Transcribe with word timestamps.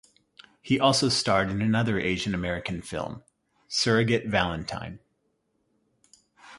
He 0.63 0.79
also 0.79 1.09
starred 1.09 1.51
in 1.51 1.61
another 1.61 1.99
Asian 1.99 2.33
American 2.33 2.81
film 2.81 3.23
"Surrogate 3.67 4.25
Valentine". 4.25 4.97